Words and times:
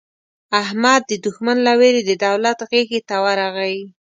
احمد 0.61 1.01
د 1.07 1.11
دوښمن 1.23 1.57
له 1.67 1.73
وېرې 1.79 2.01
د 2.05 2.11
دولت 2.25 2.57
غېږې 2.69 2.99
ته 3.07 3.15
ورغی. 3.25 3.77